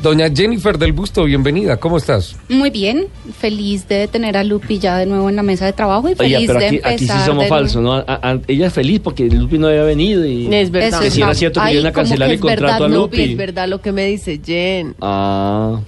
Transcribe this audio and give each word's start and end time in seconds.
Doña 0.00 0.30
Jennifer 0.32 0.78
del 0.78 0.92
Busto, 0.92 1.24
bienvenida, 1.24 1.76
¿cómo 1.76 1.96
estás? 1.98 2.36
Muy 2.48 2.70
bien, 2.70 3.08
feliz 3.36 3.88
de 3.88 4.06
tener 4.06 4.36
a 4.36 4.44
Lupi 4.44 4.78
ya 4.78 4.96
de 4.96 5.06
nuevo 5.06 5.28
en 5.28 5.34
la 5.34 5.42
mesa 5.42 5.66
de 5.66 5.72
trabajo 5.72 6.08
y 6.08 6.12
Oiga, 6.12 6.38
feliz 6.38 6.46
pero 6.46 6.60
de 6.60 6.66
aquí, 6.66 6.76
empezar. 6.76 6.92
aquí 6.94 7.06
sí 7.08 7.26
somos 7.26 7.42
de 7.42 7.48
falsos. 7.48 7.82
¿no? 7.82 7.94
A- 7.94 8.04
a- 8.06 8.38
ella 8.46 8.68
es 8.68 8.72
feliz 8.72 9.00
porque 9.02 9.24
Lupi 9.28 9.58
no 9.58 9.66
había 9.66 9.82
venido 9.82 10.24
y... 10.24 10.54
Es 10.54 10.70
verdad. 10.70 11.00
Que 11.00 11.10
si 11.10 11.20
era 11.20 11.34
cierto 11.34 11.60
que 11.60 11.72
iban 11.72 11.86
a 11.86 11.92
cancelar 11.92 12.30
el 12.30 12.38
contrato 12.38 12.84
verdad, 12.84 12.84
a 12.84 12.88
Lupi. 12.96 13.22
Es 13.22 13.36
verdad 13.36 13.66
lo 13.68 13.80
que 13.82 13.90
me 13.90 14.04
dice 14.06 14.40
Jen. 14.40 14.94
Ah, 15.00 15.80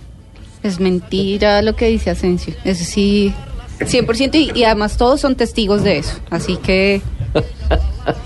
Es 0.65 0.81
mentira 0.81 1.63
lo 1.63 1.77
que 1.77 1.87
dice 1.87 2.11
Asensio. 2.11 2.53
Eso 2.65 2.83
sí, 2.85 3.33
100% 3.79 4.35
y, 4.35 4.59
y 4.59 4.65
además 4.65 4.97
todos 4.97 5.21
son 5.21 5.37
testigos 5.37 5.85
de 5.85 5.99
eso. 5.99 6.19
Así 6.31 6.57
que 6.57 7.01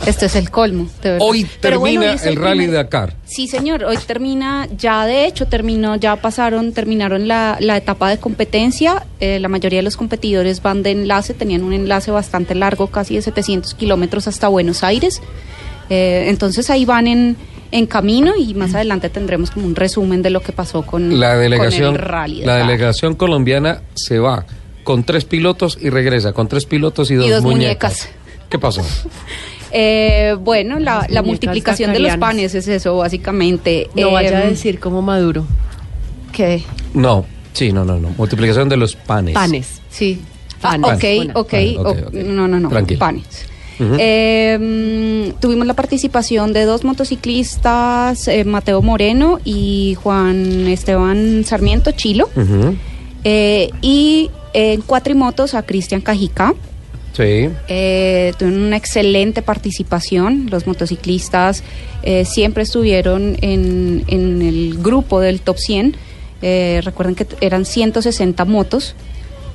esto 0.06 0.26
es 0.26 0.36
el 0.36 0.50
colmo, 0.50 0.88
de 1.02 1.10
verdad. 1.12 1.26
Hoy 1.28 1.40
bueno, 1.42 1.58
termina 1.60 2.00
hoy 2.00 2.06
es 2.16 2.24
el 2.26 2.36
Rally 2.36 2.58
primer- 2.66 2.74
Dakar. 2.76 3.14
Sí, 3.24 3.48
señor, 3.48 3.84
hoy 3.84 3.96
termina, 4.06 4.68
ya 4.78 5.04
de 5.06 5.26
hecho 5.26 5.46
terminó, 5.46 5.96
ya 5.96 6.16
pasaron, 6.16 6.72
terminaron 6.72 7.26
la, 7.28 7.56
la 7.60 7.76
etapa 7.76 8.08
de 8.10 8.18
competencia. 8.18 9.04
Eh, 9.20 9.38
la 9.40 9.48
mayoría 9.48 9.80
de 9.80 9.82
los 9.82 9.96
competidores 9.96 10.62
van 10.62 10.82
de 10.82 10.92
enlace, 10.92 11.34
tenían 11.34 11.62
un 11.64 11.72
enlace 11.72 12.10
bastante 12.10 12.54
largo, 12.54 12.86
casi 12.88 13.16
de 13.16 13.22
700 13.22 13.74
kilómetros 13.74 14.28
hasta 14.28 14.48
Buenos 14.48 14.84
Aires. 14.84 15.20
Eh, 15.90 16.26
entonces 16.28 16.70
ahí 16.70 16.84
van 16.84 17.06
en, 17.06 17.36
en 17.70 17.86
camino 17.86 18.32
y 18.38 18.54
más 18.54 18.74
adelante 18.74 19.10
tendremos 19.10 19.50
como 19.50 19.66
un 19.66 19.74
resumen 19.74 20.22
de 20.22 20.30
lo 20.30 20.40
que 20.40 20.52
pasó 20.52 20.82
con, 20.82 21.18
La 21.20 21.36
delegación, 21.36 21.94
con 21.94 22.02
el 22.02 22.08
rally. 22.08 22.40
la 22.44 22.52
Dakar. 22.54 22.66
delegación 22.68 23.14
colombiana 23.16 23.82
se 23.94 24.18
va 24.18 24.46
con 24.84 25.04
tres 25.04 25.24
pilotos 25.24 25.76
y 25.80 25.90
regresa 25.90 26.32
con 26.32 26.46
tres 26.48 26.64
pilotos 26.66 27.10
y 27.10 27.14
dos, 27.16 27.26
Y 27.26 27.30
dos 27.30 27.42
muñecas. 27.42 28.06
muñecas. 28.06 28.08
¿Qué 28.48 28.58
pasó? 28.58 28.82
Eh, 29.76 30.36
bueno, 30.40 30.78
la, 30.78 31.06
multiplicación 31.24 31.92
de 31.92 31.98
los 31.98 32.16
panes 32.16 32.54
es 32.54 32.68
eso, 32.68 32.96
básicamente. 32.96 33.90
No 33.96 34.08
Eh, 34.08 34.12
vaya 34.12 34.38
a 34.38 34.46
decir 34.46 34.78
como 34.78 35.02
Maduro. 35.02 35.44
que 36.32 36.62
No, 36.94 37.26
sí, 37.52 37.72
no, 37.72 37.84
no, 37.84 37.98
no. 37.98 38.10
Multiplicación 38.16 38.68
de 38.68 38.76
los 38.76 38.94
panes. 38.94 39.34
Panes. 39.34 39.82
Sí. 39.90 40.20
Panes. 40.60 40.90
Ah, 40.90 40.94
ok, 40.94 41.00
Panes. 41.00 41.30
ok, 41.34 41.50
Panes, 41.50 41.76
ok, 41.78 41.98
ok. 42.06 42.14
No, 42.14 42.46
no, 42.48 42.60
no. 42.60 42.68
Tranquilo. 42.68 43.00
Panes. 43.00 43.46
Eh, 43.80 45.32
tuvimos 45.40 45.66
la 45.66 45.74
participación 45.74 46.52
de 46.52 46.64
dos 46.64 46.84
motociclistas, 46.84 48.28
eh, 48.28 48.44
Mateo 48.44 48.80
Moreno 48.82 49.40
y 49.44 49.96
Juan 50.00 50.68
Esteban 50.68 51.44
Sarmiento 51.44 51.90
Chilo. 51.90 52.30
Eh, 53.24 53.70
y 53.82 54.30
en 54.52 54.82
cuatrimotos 54.82 55.54
a 55.54 55.62
Cristian 55.64 56.00
Cajica. 56.00 56.54
Sí. 57.14 57.48
Eh, 57.68 58.32
tuvieron 58.38 58.62
una 58.64 58.76
excelente 58.76 59.40
participación. 59.40 60.48
Los 60.50 60.66
motociclistas 60.66 61.62
eh, 62.02 62.24
siempre 62.24 62.64
estuvieron 62.64 63.36
en, 63.40 64.04
en 64.08 64.42
el 64.42 64.76
grupo 64.78 65.20
del 65.20 65.40
top 65.40 65.56
100. 65.58 65.96
Eh, 66.42 66.80
recuerden 66.84 67.14
que 67.14 67.26
eran 67.40 67.64
160 67.64 68.44
motos. 68.44 68.94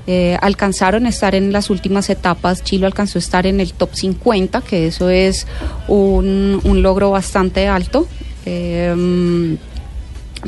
Eh, 0.07 0.37
alcanzaron 0.41 1.05
a 1.05 1.09
estar 1.09 1.35
en 1.35 1.51
las 1.51 1.69
últimas 1.69 2.09
etapas. 2.09 2.63
Chilo 2.63 2.87
alcanzó 2.87 3.19
a 3.19 3.21
estar 3.21 3.45
en 3.45 3.59
el 3.59 3.73
top 3.73 3.89
50, 3.93 4.61
que 4.61 4.87
eso 4.87 5.09
es 5.09 5.45
un, 5.87 6.59
un 6.63 6.81
logro 6.81 7.11
bastante 7.11 7.67
alto. 7.67 8.07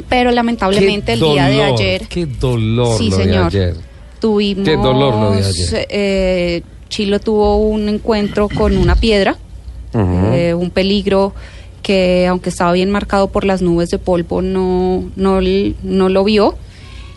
Pero 0.10 0.32
lamentablemente 0.32 1.14
el 1.14 1.20
día 1.20 1.48
de 1.48 1.64
ayer. 1.64 2.08
Qué 2.08 2.26
dolor 2.26 2.98
Sí, 2.98 3.10
lo 3.10 3.18
señor. 3.18 3.52
de 3.52 3.66
ayer. 3.66 3.76
Tuvimos. 4.20 4.66
Qué 4.66 4.76
dolor 4.78 5.16
lo 5.16 5.32
de 5.32 5.46
ayer. 5.46 6.64
Chilo 6.92 7.20
tuvo 7.20 7.56
un 7.56 7.88
encuentro 7.88 8.50
con 8.50 8.78
una 8.78 8.96
piedra, 8.96 9.38
eh, 9.94 10.54
un 10.54 10.70
peligro 10.70 11.34
que, 11.82 12.28
aunque 12.28 12.50
estaba 12.50 12.74
bien 12.74 12.92
marcado 12.92 13.30
por 13.32 13.46
las 13.46 13.62
nubes 13.62 13.90
de 13.90 13.98
polvo, 13.98 14.42
no, 14.42 15.06
no, 15.16 15.40
no 15.84 16.10
lo 16.10 16.24
vio 16.24 16.56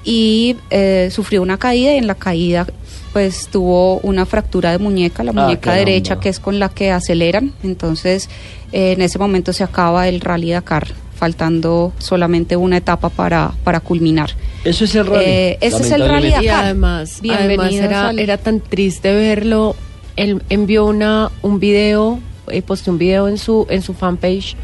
y 0.04 0.56
eh, 0.70 1.08
sufrió 1.10 1.42
una 1.42 1.58
caída 1.58 1.92
y 1.92 1.98
en 1.98 2.06
la 2.06 2.14
caída 2.14 2.66
pues 3.12 3.48
tuvo 3.48 3.98
una 3.98 4.26
fractura 4.26 4.70
de 4.70 4.78
muñeca, 4.78 5.22
la 5.24 5.32
Ah, 5.34 5.44
muñeca 5.44 5.72
derecha 5.74 6.20
que 6.20 6.28
es 6.28 6.38
con 6.40 6.58
la 6.58 6.68
que 6.68 6.90
aceleran, 6.90 7.52
entonces 7.62 8.28
eh, 8.72 8.92
en 8.92 9.02
ese 9.02 9.18
momento 9.18 9.52
se 9.52 9.64
acaba 9.64 10.08
el 10.08 10.20
Rally 10.20 10.50
Dakar, 10.52 10.86
faltando 11.16 11.92
solamente 11.98 12.56
una 12.56 12.76
etapa 12.76 13.08
para, 13.08 13.52
para 13.64 13.80
culminar. 13.80 14.30
Eso 14.64 14.84
es 14.84 14.94
el 14.94 15.06
rally. 15.06 15.24
Eh, 15.26 15.58
ese 15.60 15.82
es 15.82 15.90
el 15.90 16.08
rally. 16.08 16.28
Y 16.40 16.48
además, 16.48 17.20
además 17.30 17.72
era, 17.72 18.08
al- 18.08 18.18
era 18.18 18.38
tan 18.38 18.60
triste 18.60 19.14
verlo. 19.14 19.76
Él 20.16 20.42
envió 20.48 20.86
una, 20.86 21.30
un 21.42 21.58
video, 21.60 22.20
eh, 22.48 22.62
posteó 22.62 22.92
un 22.92 22.98
video 22.98 23.28
en 23.28 23.36
su, 23.38 23.66
en 23.68 23.82
su 23.82 23.94
fanpage 23.94 24.56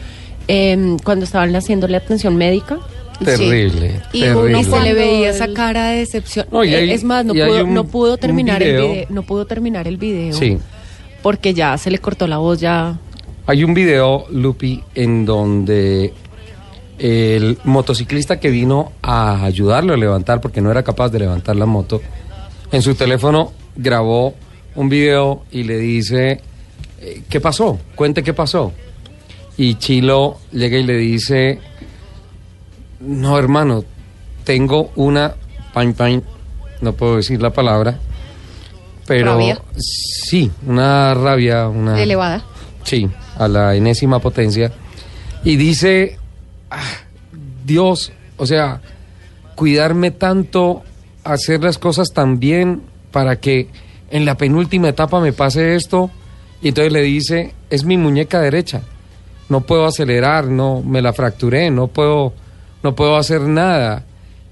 em, 0.48 0.98
cuando 0.98 1.24
estaban 1.24 1.54
haciéndole 1.54 1.96
atención 1.96 2.36
médica. 2.36 2.78
Terrible, 3.24 4.00
Y 4.14 4.20
terrible. 4.22 4.48
uno 4.50 4.60
Y 4.60 4.64
se 4.64 4.80
le 4.80 4.94
veía 4.94 5.28
esa 5.30 5.52
cara 5.52 5.90
de 5.90 5.98
decepción. 5.98 6.46
No, 6.50 6.62
Eh, 6.64 6.74
hay- 6.74 6.90
es 6.90 7.04
más, 7.04 7.24
no 7.24 7.34
pudo, 7.34 7.64
un- 7.64 7.74
no 7.74 7.84
pudo 7.84 8.16
terminar 8.16 8.62
el 8.62 8.70
video. 8.72 8.92
video. 8.92 9.06
No 9.10 9.22
pudo 9.22 9.44
terminar 9.46 9.86
el 9.86 9.96
video. 9.98 10.32
Sí. 10.32 10.56
Porque 11.22 11.52
ya 11.52 11.76
se 11.76 11.90
le 11.90 11.98
cortó 11.98 12.26
la 12.26 12.38
voz, 12.38 12.60
ya. 12.60 12.98
Hay 13.46 13.62
un 13.64 13.74
video, 13.74 14.24
Lupi, 14.30 14.82
en 14.94 15.26
donde 15.26 16.14
el 17.00 17.58
motociclista 17.64 18.38
que 18.38 18.50
vino 18.50 18.92
a 19.00 19.42
ayudarlo 19.42 19.94
a 19.94 19.96
levantar, 19.96 20.40
porque 20.42 20.60
no 20.60 20.70
era 20.70 20.82
capaz 20.82 21.08
de 21.08 21.18
levantar 21.18 21.56
la 21.56 21.64
moto, 21.64 22.02
en 22.70 22.82
su 22.82 22.94
teléfono 22.94 23.52
grabó 23.74 24.34
un 24.74 24.90
video 24.90 25.44
y 25.50 25.62
le 25.62 25.78
dice, 25.78 26.42
eh, 27.00 27.22
¿qué 27.28 27.40
pasó? 27.40 27.78
Cuente 27.94 28.22
qué 28.22 28.34
pasó. 28.34 28.72
Y 29.56 29.76
Chilo 29.76 30.38
llega 30.52 30.76
y 30.76 30.82
le 30.82 30.96
dice, 30.98 31.58
no 33.00 33.38
hermano, 33.38 33.82
tengo 34.44 34.92
una 34.96 35.34
pain 35.72 35.94
pain, 35.94 36.22
no 36.82 36.92
puedo 36.92 37.16
decir 37.16 37.40
la 37.40 37.50
palabra, 37.50 37.98
pero 39.06 39.32
Rabia. 39.32 39.58
sí, 39.78 40.50
una 40.66 41.14
rabia, 41.14 41.66
una 41.68 42.00
Elevada. 42.00 42.44
Sí, 42.84 43.08
a 43.38 43.48
la 43.48 43.74
enésima 43.74 44.18
potencia. 44.18 44.70
Y 45.42 45.56
dice, 45.56 46.19
"Ah, 46.70 46.82
Dios, 47.64 48.12
o 48.36 48.46
sea, 48.46 48.80
cuidarme 49.54 50.10
tanto, 50.10 50.82
hacer 51.24 51.62
las 51.62 51.78
cosas 51.78 52.12
tan 52.12 52.40
bien 52.40 52.82
para 53.10 53.36
que 53.36 53.68
en 54.10 54.24
la 54.24 54.36
penúltima 54.36 54.88
etapa 54.88 55.20
me 55.20 55.32
pase 55.32 55.74
esto. 55.74 56.10
Y 56.62 56.68
entonces 56.68 56.92
le 56.92 57.02
dice, 57.02 57.54
es 57.70 57.84
mi 57.84 57.96
muñeca 57.96 58.40
derecha. 58.40 58.82
No 59.48 59.62
puedo 59.62 59.86
acelerar, 59.86 60.46
no, 60.46 60.82
me 60.82 61.02
la 61.02 61.12
fracturé, 61.12 61.70
no 61.70 61.88
puedo, 61.88 62.32
no 62.82 62.94
puedo 62.94 63.16
hacer 63.16 63.42
nada. 63.42 64.04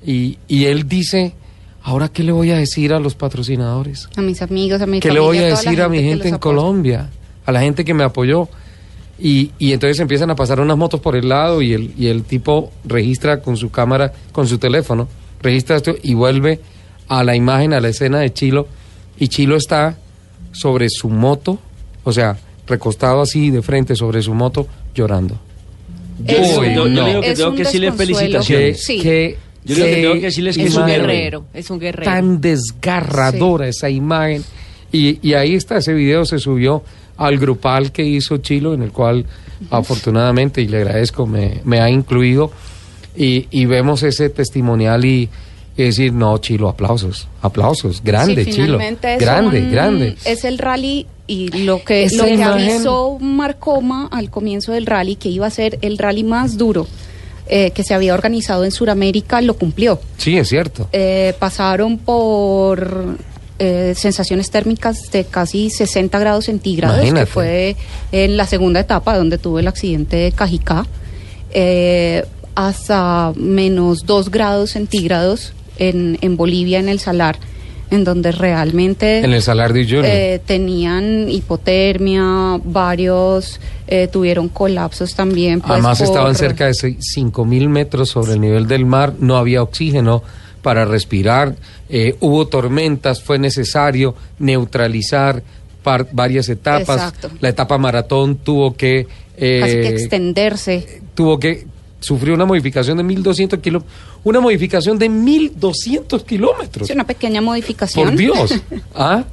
Y, 0.05 0.39
y 0.49 0.67
él 0.67 0.89
dice, 0.89 1.35
¿ahora 1.83 2.09
qué 2.09 2.23
le 2.23 2.33
voy 2.33 2.51
a 2.51 2.57
decir 2.57 2.93
a 2.93 3.01
los 3.01 3.15
patrocinadores? 3.15 4.09
A 4.17 4.23
mis 4.23 4.43
amigos, 4.43 4.81
a 4.81 4.87
mi 4.87 5.01
¿Qué 5.01 5.13
le 5.13 5.21
voy 5.21 5.39
a 5.39 5.47
decir 5.47 5.83
a 5.83 5.89
mi 5.89 6.03
gente 6.03 6.29
en. 6.29 6.39
Colombia? 6.39 7.11
A 7.47 7.53
la 7.53 7.61
gente 7.61 7.85
que 7.85 7.95
me 7.95 8.05
apoyó. 8.05 8.49
Y, 9.21 9.51
y 9.59 9.73
entonces 9.73 9.99
empiezan 9.99 10.31
a 10.31 10.37
pasar 10.37 10.61
unas 10.61 10.77
motos 10.77 11.01
por 11.01 11.17
el 11.17 11.29
lado 11.29 11.61
y 11.61 11.73
el, 11.73 11.93
y 11.99 12.07
el 12.07 12.23
tipo 12.25 12.71
registra 12.85 13.41
con 13.41 13.57
su 13.57 13.71
cámara, 13.71 14.13
con 14.33 14.47
su 14.47 14.59
teléfono, 14.59 15.09
registra 15.43 15.77
esto 15.77 15.95
y 16.03 16.15
vuelve 16.15 16.61
a 17.09 17.25
la 17.25 17.35
imagen, 17.35 17.73
a 17.73 17.81
la 17.81 17.89
escena 17.89 18.21
de 18.21 18.33
Chilo. 18.33 18.69
Y 19.19 19.29
Chilo 19.29 19.57
está 19.57 19.97
sobre 20.53 20.89
su 20.89 21.09
moto, 21.11 21.59
o 22.05 22.13
sea, 22.13 22.39
recostado 22.67 23.21
así 23.23 23.51
de 23.51 23.61
frente 23.63 23.97
sobre 23.97 24.23
su 24.23 24.35
moto, 24.35 24.69
llorando. 24.95 25.39
Yo, 26.25 26.37
Es 26.37 26.55
yo- 26.55 26.61
Uy, 26.61 26.75
yo 26.75 26.83
un- 26.85 26.95
le 26.95 27.01
no. 27.01 27.07
digo 27.09 27.21
que 27.23 27.31
es 27.31 27.39
tengo 27.39 27.51
un 27.51 27.57
que 27.57 27.65
decirle 27.65 27.93
felicitaciones. 27.93 28.85
Sí. 28.85 29.01
qué- 29.01 29.37
Yo 29.65 29.77
lo 29.79 29.85
que 29.85 29.95
tengo 29.97 30.15
que 30.15 30.21
decirle 30.21 30.51
es 30.51 30.57
que 30.57 30.63
Es 30.65 30.75
un 30.77 30.87
guerrero. 30.87 31.45
Es 31.55 31.71
un 31.71 31.79
guerrero. 31.81 32.11
tan 32.11 32.41
desgarradora 32.41 33.67
esa 33.69 33.91
imagen. 33.91 34.43
Y, 34.93 35.19
y 35.27 35.35
ahí 35.35 35.55
está, 35.55 35.79
ese 35.79 35.93
video 35.93 36.25
se 36.25 36.39
subió 36.39 36.83
al 37.19 37.37
grupal 37.39 37.93
que 37.93 38.05
hizo 38.05 38.39
Chilo, 38.39 38.73
en 38.75 38.83
el 38.83 38.93
cual 38.93 39.27
afortunadamente, 39.71 40.61
y 40.63 40.69
le 40.69 40.79
agradezco, 40.79 41.27
me, 41.27 41.61
me 41.65 41.81
ha 41.81 41.91
incluido. 41.91 42.51
Y, 43.17 43.49
y 43.51 43.67
vemos 43.67 44.03
ese 44.05 44.31
testimonial 44.31 45.05
y, 45.05 45.29
y 45.77 45.83
decir, 45.83 46.13
no, 46.13 46.39
Chilo, 46.39 46.69
aplausos, 46.69 47.27
aplausos, 47.43 48.03
grande, 48.03 48.45
Sí, 48.45 48.53
Chilo, 48.53 48.79
grande, 49.19 49.61
un- 49.63 49.71
grande. 49.73 50.17
Es 50.25 50.45
el 50.45 50.59
rally 50.59 51.07
y 51.27 51.49
lo 51.65 51.83
que, 51.85 52.09
lo 52.17 52.25
que 52.25 52.43
avisó 52.43 53.19
Marcoma 53.19 54.09
al 54.11 54.31
comienzo 54.31 54.73
del 54.73 54.87
rally, 54.87 55.17
que 55.17 55.29
iba 55.29 55.47
a 55.47 55.51
ser 55.51 55.79
el 55.83 55.99
rally 55.99 56.23
más 56.25 56.57
duro 56.57 56.87
eh, 57.49 57.71
que 57.73 57.83
se 57.83 57.95
había 57.95 58.15
organizado 58.15 58.65
en 58.65 58.71
Sudamérica, 58.71 59.41
lo 59.41 59.55
cumplió. 59.55 59.99
Sí, 60.19 60.37
es 60.39 60.49
cierto. 60.49 60.89
Eh, 60.93 61.35
pasaron 61.39 61.99
por 61.99 63.17
eh, 63.59 63.95
sensaciones 63.97 64.51
térmicas 64.51 65.11
de 65.13 65.25
casi 65.25 65.71
60 65.71 66.19
grados 66.19 66.45
centígrados, 66.47 66.97
Imagínate. 66.99 67.27
que 67.27 67.33
fue 67.33 67.77
en 68.13 68.37
la 68.37 68.47
segunda 68.47 68.81
etapa 68.81 69.17
donde 69.17 69.39
tuve 69.39 69.61
el 69.63 69.69
accidente 69.69 70.17
de 70.17 70.33
Cajicá, 70.33 70.87
eh, 71.51 72.25
hasta 72.55 73.33
menos 73.37 74.05
2 74.07 74.31
grados 74.31 74.71
centígrados 74.71 75.53
en, 75.79 76.19
en 76.21 76.37
Bolivia, 76.37 76.79
en 76.81 76.89
el 76.89 76.99
Salar. 77.01 77.39
en 77.91 78.05
donde 78.05 78.33
realmente 78.33 79.21
En 79.21 79.33
el 79.33 79.41
Salardi 79.41 79.85
Junior. 79.85 80.05
eh, 80.05 80.41
tenían 80.45 81.31
hipotermia, 81.31 82.61
varios 82.63 83.61
eh, 83.87 84.09
tuvieron 84.13 84.49
colapsos 84.51 85.15
también. 85.15 85.61
pues, 85.61 85.73
Además 85.73 86.01
estaban 86.03 86.35
cerca 86.35 86.67
de 86.67 86.75
5 86.75 87.45
mil 87.47 87.71
metros 87.71 88.11
sobre 88.11 88.35
el 88.35 88.41
nivel 88.43 88.67
del 88.69 88.85
mar, 88.85 89.15
no 89.21 89.39
había 89.39 89.63
oxígeno 89.63 90.23
para 90.63 90.85
respirar, 90.85 91.57
eh, 91.89 92.17
hubo 92.21 92.47
tormentas, 92.49 93.23
fue 93.23 93.39
necesario 93.39 94.15
neutralizar 94.39 95.43
par- 95.83 96.09
varias 96.13 96.49
etapas. 96.49 96.97
Exacto. 96.97 97.31
La 97.41 97.49
etapa 97.49 97.79
maratón 97.79 98.37
tuvo 98.37 98.77
que... 98.77 99.07
eh, 99.37 99.61
casi 99.61 99.73
que 99.77 99.89
extenderse. 99.89 101.03
tuvo 101.15 101.39
que 101.39 101.67
sufrir 102.01 102.33
una 102.33 102.45
modificación 102.45 102.99
de 102.99 103.05
1.200 103.05 103.61
kilómetros. 103.61 103.93
Una 104.25 104.41
modificación 104.41 104.99
de 104.99 105.09
1.200 105.11 106.25
kilómetros. 106.25 106.87
Sí, 106.89 106.93
una 106.93 107.05
pequeña 107.07 107.41
modificación. 107.41 108.09
Por 108.11 108.17
Dios. 108.17 108.55
¿Ah? 108.95 109.25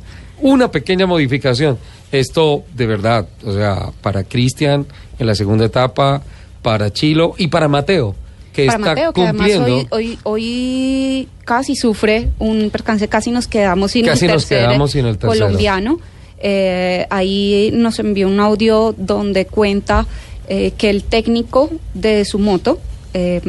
Una 0.41 0.69
pequeña 0.71 1.05
modificación. 1.07 1.77
Esto, 2.11 2.63
de 2.73 2.85
verdad, 2.85 3.27
o 3.43 3.51
sea, 3.53 3.91
para 4.01 4.23
Cristian 4.23 4.85
en 5.19 5.27
la 5.27 5.35
segunda 5.35 5.65
etapa, 5.65 6.21
para 6.61 6.91
Chilo 6.93 7.33
y 7.37 7.47
para 7.47 7.67
Mateo, 7.67 8.15
que 8.55 8.65
Para 8.65 8.77
está 8.77 8.89
Mateo, 8.89 9.13
que 9.13 9.21
además 9.21 9.51
hoy, 9.57 9.87
hoy, 9.91 10.19
hoy 10.23 11.27
casi 11.43 11.75
sufre 11.75 12.29
un 12.39 12.69
percance, 12.69 13.07
casi 13.07 13.31
nos 13.31 13.47
quedamos 13.47 13.91
sin 13.91 14.05
Casi 14.05 14.25
el 14.25 14.31
nos 14.31 14.45
tercer 14.45 14.67
quedamos 14.67 14.91
sin 14.91 15.05
el 15.05 15.17
tercero. 15.17 15.45
colombiano. 15.45 15.99
Eh, 16.39 17.05
ahí 17.09 17.71
nos 17.73 17.99
envió 17.99 18.27
un 18.27 18.39
audio 18.39 18.93
donde 18.97 19.45
cuenta 19.45 20.05
eh, 20.47 20.71
que 20.77 20.89
el 20.89 21.03
técnico 21.03 21.69
de 21.93 22.23
su 22.25 22.39
moto 22.39 22.79
eh, 23.13 23.41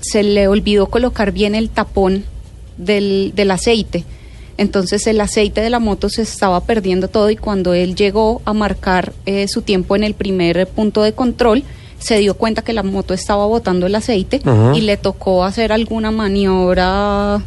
se 0.00 0.22
le 0.22 0.48
olvidó 0.48 0.86
colocar 0.86 1.32
bien 1.32 1.54
el 1.54 1.70
tapón 1.70 2.24
del, 2.76 3.32
del 3.34 3.50
aceite. 3.50 4.04
Entonces 4.56 5.06
el 5.06 5.20
aceite 5.20 5.60
de 5.60 5.70
la 5.70 5.78
moto 5.78 6.08
se 6.08 6.22
estaba 6.22 6.64
perdiendo 6.64 7.08
todo 7.08 7.30
y 7.30 7.36
cuando 7.36 7.74
él 7.74 7.94
llegó 7.94 8.42
a 8.44 8.52
marcar 8.52 9.12
eh, 9.24 9.46
su 9.46 9.62
tiempo 9.62 9.94
en 9.94 10.02
el 10.02 10.14
primer 10.14 10.66
punto 10.66 11.02
de 11.02 11.12
control, 11.12 11.62
se 11.98 12.18
dio 12.18 12.34
cuenta 12.34 12.62
que 12.62 12.72
la 12.72 12.82
moto 12.82 13.12
estaba 13.14 13.46
botando 13.46 13.86
el 13.86 13.94
aceite 13.94 14.40
y 14.74 14.80
le 14.82 14.96
tocó 14.96 15.44
hacer 15.44 15.72
alguna 15.72 16.10
maniobra 16.10 17.40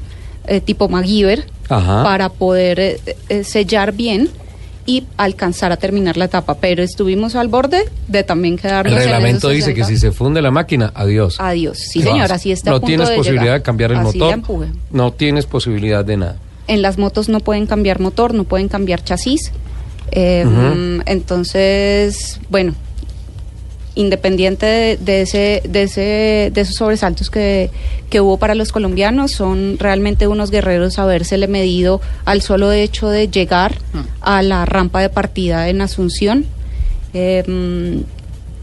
eh, 0.48 0.60
tipo 0.62 0.90
MacGyver 0.90 1.46
Ajá. 1.70 2.04
para 2.04 2.30
poder 2.30 2.80
eh, 2.80 3.00
eh, 3.30 3.44
sellar 3.44 3.94
bien 3.94 4.30
y 4.86 5.04
alcanzar 5.16 5.72
a 5.72 5.78
terminar 5.78 6.18
la 6.18 6.26
etapa. 6.26 6.56
Pero 6.56 6.82
estuvimos 6.84 7.36
al 7.36 7.48
borde 7.48 7.84
de 8.08 8.24
también 8.24 8.56
El 8.56 8.60
quedarnos 8.62 8.94
en 8.94 9.00
esos 9.00 9.12
reglamento 9.12 9.50
dice 9.50 9.74
que 9.74 9.84
60. 9.84 9.88
si 9.88 9.98
se 9.98 10.12
funde 10.12 10.42
la 10.42 10.52
máquina, 10.52 10.92
adiós. 10.96 11.36
Adiós. 11.40 11.78
Sí, 11.78 12.00
Te 12.00 12.06
señor, 12.06 12.22
vas. 12.24 12.32
así 12.32 12.52
está. 12.52 12.72
a 12.72 12.74
No 12.74 12.80
punto 12.82 12.88
tienes 12.88 13.10
de 13.10 13.16
posibilidad 13.16 13.44
llegar. 13.44 13.60
de 13.60 13.64
cambiar 13.64 13.92
el 13.92 13.98
Así 14.00 14.18
motor. 14.20 14.68
No 14.92 15.12
tienes 15.14 15.46
posibilidad 15.46 16.04
de 16.04 16.18
nada. 16.18 16.36
En 16.68 16.82
las 16.82 16.98
motos 16.98 17.30
no 17.30 17.40
pueden 17.40 17.68
cambiar 17.68 18.00
motor, 18.00 18.34
no 18.34 18.44
pueden 18.44 18.68
cambiar 18.68 19.04
chasis. 19.04 19.52
Eh, 20.12 20.46
mm, 20.46 21.02
Entonces, 21.06 22.40
bueno, 22.50 22.74
independiente 23.96 24.66
de, 24.66 24.98
de 24.98 25.22
ese, 25.22 25.62
de 25.68 25.84
ese, 25.84 26.52
de 26.54 26.62
esos 26.62 26.76
sobresaltos 26.76 27.30
que, 27.30 27.70
que 28.10 28.22
hubo 28.22 28.38
para 28.38 28.56
los 28.56 28.72
colombianos, 28.72 29.32
son 29.32 29.78
realmente 29.80 30.28
unos 30.28 30.50
guerreros 30.52 30.98
habérsele 31.00 31.48
medido 31.48 32.02
al 32.26 32.42
solo 32.42 32.72
hecho 32.72 33.10
de 33.10 33.28
llegar 33.30 33.76
a 34.22 34.42
la 34.42 34.66
rampa 34.66 35.02
de 35.02 35.10
partida 35.10 35.68
en 35.70 35.82
Asunción. 35.82 36.46
Eh, 37.14 38.04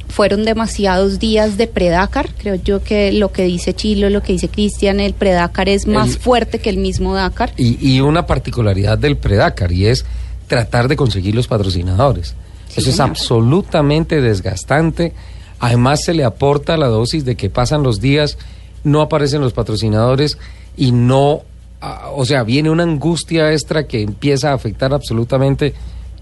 fueron 0.09 0.45
demasiados 0.45 1.19
días 1.19 1.59
de 1.59 1.67
Predácar. 1.67 2.31
Creo 2.39 2.55
yo 2.55 2.83
que 2.83 3.13
lo 3.13 3.31
que 3.31 3.43
dice 3.43 3.75
Chilo, 3.75 4.09
lo 4.09 4.23
que 4.23 4.33
dice 4.33 4.49
Cristian, 4.49 5.01
el 5.01 5.13
Predácar 5.13 5.69
es 5.69 5.87
más 5.87 6.15
El- 6.15 6.19
fuerte 6.21 6.59
que 6.59 6.71
el 6.71 6.79
mismo 6.79 7.15
Dakar. 7.15 7.53
Y, 7.59 7.77
y 7.87 8.01
una 8.01 8.27
particularidad 8.27 8.97
del 8.97 9.19
Predacar 9.19 9.71
y 9.71 9.87
es 9.87 10.07
tratar 10.47 10.89
de 10.89 10.97
conseguir 10.97 11.35
los 11.35 11.47
patrocinadores. 11.47 12.35
Eso 12.79 12.91
es 12.91 13.01
absolutamente 13.01 14.21
desgastante. 14.21 15.13
Además 15.61 16.01
se 16.05 16.15
le 16.15 16.25
aporta 16.25 16.77
la 16.77 16.87
dosis 16.87 17.25
de 17.25 17.37
que 17.37 17.51
pasan 17.51 17.83
los 17.83 18.01
días, 18.01 18.39
no 18.85 19.01
aparecen 19.01 19.41
los 19.41 19.53
patrocinadores 19.53 20.39
y 20.77 20.93
no, 20.93 21.43
ah, 21.81 22.11
o 22.15 22.25
sea, 22.25 22.45
viene 22.45 22.71
una 22.71 22.85
angustia 22.85 23.53
extra 23.53 23.87
que 23.87 24.03
empieza 24.03 24.51
a 24.51 24.55
afectar 24.55 24.95
absolutamente 24.95 25.75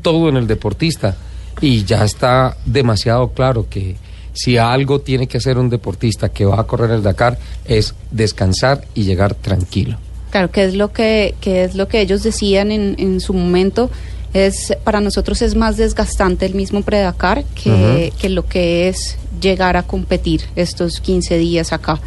todo 0.02 0.28
en 0.28 0.36
el 0.36 0.46
deportista. 0.46 1.16
Y 1.60 1.84
ya 1.84 2.04
está 2.04 2.56
demasiado 2.64 3.28
claro 3.28 3.66
que 3.68 3.96
si 4.32 4.58
algo 4.58 5.00
tiene 5.00 5.26
que 5.26 5.38
hacer 5.38 5.58
un 5.58 5.70
deportista 5.70 6.28
que 6.28 6.44
va 6.44 6.60
a 6.60 6.64
correr 6.64 6.90
el 6.90 7.02
Dakar 7.02 7.38
es 7.64 7.94
descansar 8.10 8.84
y 8.94 9.04
llegar 9.04 9.34
tranquilo. 9.34 9.98
Claro, 10.30 10.50
que 10.50 10.64
es 10.64 10.74
lo 10.74 10.92
que, 10.92 11.34
que 11.40 11.64
es 11.64 11.74
lo 11.74 11.88
que 11.88 12.00
ellos 12.00 12.22
decían 12.22 12.70
en, 12.70 12.96
en 12.98 13.20
su 13.20 13.32
momento. 13.32 13.90
Es, 14.36 14.76
para 14.84 15.00
nosotros 15.00 15.40
es 15.40 15.54
más 15.54 15.78
desgastante 15.78 16.44
el 16.44 16.54
mismo 16.54 16.82
Predacar 16.82 17.42
que, 17.54 18.12
que 18.18 18.28
lo 18.28 18.44
que 18.44 18.88
es 18.88 19.16
llegar 19.40 19.78
a 19.78 19.82
competir 19.82 20.42
estos 20.56 21.00
15 21.00 21.38
días 21.38 21.72
acá. 21.72 21.98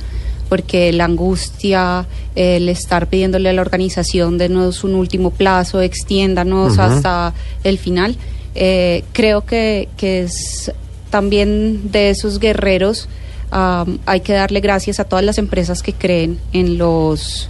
Porque 0.47 0.93
la 0.93 1.05
angustia, 1.05 2.05
el 2.35 2.69
estar 2.69 3.07
pidiéndole 3.07 3.49
a 3.49 3.53
la 3.53 3.61
organización 3.61 4.37
denos 4.37 4.83
un 4.83 4.93
último 4.93 5.31
plazo, 5.31 5.81
extiéndanos 5.81 6.77
hasta 6.77 7.33
el 7.63 7.79
final, 7.79 8.15
eh, 8.53 9.03
creo 9.11 9.43
que, 9.43 9.89
que 9.97 10.21
es 10.21 10.71
también 11.09 11.91
de 11.91 12.11
esos 12.11 12.37
guerreros. 12.37 13.09
hay 13.51 14.19
que 14.21 14.33
darle 14.33 14.59
gracias 14.59 14.99
a 14.99 15.05
todas 15.05 15.25
las 15.25 15.39
empresas 15.39 15.81
que 15.81 15.93
creen 15.93 16.39
en 16.53 16.77
los 16.77 17.49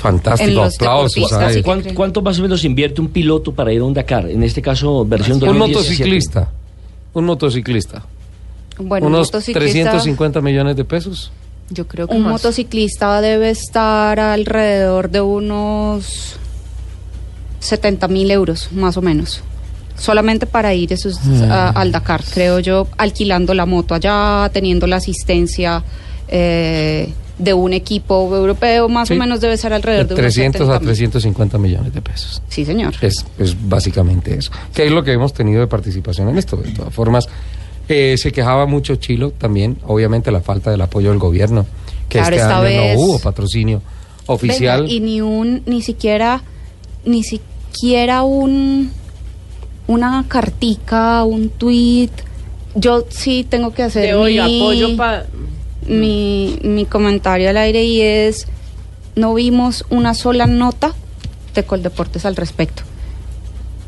Fantástico, 0.00 0.62
aplausos. 0.62 1.30
¿Cuánto, 1.62 1.94
cuánto 1.94 2.22
más 2.22 2.38
o 2.38 2.42
menos 2.42 2.64
invierte 2.64 3.00
un 3.00 3.08
piloto 3.08 3.52
para 3.52 3.72
ir 3.72 3.80
a 3.80 3.84
un 3.84 3.92
Dakar? 3.94 4.28
En 4.30 4.42
este 4.42 4.62
caso, 4.62 5.04
versión 5.04 5.34
Un 5.34 5.40
2017. 5.40 5.78
motociclista. 5.78 6.50
Un 7.12 7.24
motociclista. 7.26 8.02
Bueno, 8.78 9.06
un 9.06 9.14
unos 9.14 9.28
motociclista, 9.28 9.60
350 9.60 10.40
millones 10.40 10.76
de 10.76 10.84
pesos. 10.84 11.30
Yo 11.68 11.86
creo 11.86 12.08
que 12.08 12.14
un 12.16 12.22
más. 12.22 12.32
motociclista 12.32 13.20
debe 13.20 13.50
estar 13.50 14.18
alrededor 14.18 15.10
de 15.10 15.20
unos 15.20 16.36
70 17.60 18.08
mil 18.08 18.30
euros, 18.30 18.70
más 18.72 18.96
o 18.96 19.02
menos. 19.02 19.42
Solamente 19.96 20.46
para 20.46 20.72
ir 20.72 20.92
esos, 20.94 21.20
Mm. 21.22 21.42
a- 21.50 21.68
al 21.70 21.92
Dakar, 21.92 22.22
creo 22.32 22.58
yo, 22.60 22.86
alquilando 22.96 23.52
la 23.52 23.66
moto 23.66 23.94
allá, 23.94 24.48
teniendo 24.52 24.86
la 24.86 24.96
asistencia 24.96 25.82
eh, 26.32 27.12
de 27.40 27.54
un 27.54 27.72
equipo 27.72 28.34
europeo, 28.36 28.88
más 28.88 29.08
Sí. 29.08 29.14
o 29.14 29.16
menos 29.16 29.40
debe 29.40 29.56
ser 29.56 29.70
De 29.70 29.76
alrededor 29.76 30.06
de, 30.08 30.14
unos 30.14 30.22
300 30.34 30.68
a 30.68 30.78
70.000. 30.80 30.84
350 30.84 31.58
millones 31.58 31.92
de 31.94 32.02
pesos. 32.02 32.42
Sí, 32.48 32.64
señor. 32.64 32.94
Es, 33.00 33.24
es 33.38 33.56
básicamente 33.68 34.34
eso. 34.36 34.50
Que 34.74 34.86
es 34.86 34.92
lo 34.92 35.02
que 35.02 35.12
hemos 35.12 35.32
tenido 35.32 35.60
de 35.60 35.66
participación 35.66 36.28
en 36.28 36.38
esto. 36.38 36.56
De 36.56 36.70
todas 36.72 36.92
formas, 36.92 37.28
eh, 37.88 38.16
se 38.18 38.30
quejaba 38.32 38.66
mucho 38.66 38.96
Chilo 38.96 39.30
también, 39.32 39.78
obviamente, 39.86 40.30
la 40.30 40.40
falta 40.40 40.70
del 40.70 40.80
apoyo 40.82 41.10
del 41.10 41.18
gobierno. 41.18 41.66
Que 42.08 42.18
Claro, 42.18 42.36
este 42.36 42.42
esta 42.42 42.56
año 42.58 42.64
vez- 42.64 42.96
no 42.98 43.00
hubo 43.04 43.18
patrocinio 43.20 43.82
oficial. 44.26 44.82
Venga, 44.82 44.92
y 44.94 45.00
ni 45.00 45.20
un, 45.20 45.62
ni 45.66 45.80
siquiera, 45.82 46.42
ni 47.04 47.22
siquiera 47.22 48.22
un, 48.22 48.90
una 49.86 50.24
cartica, 50.28 51.24
un 51.24 51.48
tweet. 51.50 52.10
Yo 52.74 53.04
sí 53.08 53.44
tengo 53.48 53.72
que 53.72 53.82
hacer 53.82 54.04
De 54.06 54.14
hoy 54.14 54.34
mi, 54.40 54.60
apoyo 54.62 54.96
para... 54.96 55.26
mi, 55.90 56.58
mi 56.62 56.84
comentario 56.86 57.50
al 57.50 57.56
aire 57.56 57.84
y 57.84 58.00
es, 58.00 58.46
no 59.16 59.34
vimos 59.34 59.84
una 59.90 60.14
sola 60.14 60.46
nota 60.46 60.94
de 61.54 61.64
Coldeportes 61.64 62.24
al 62.24 62.36
respecto. 62.36 62.82